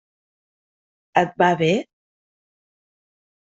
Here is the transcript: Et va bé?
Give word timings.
Et 1.23 1.37
va 1.43 1.51
bé? 1.61 1.69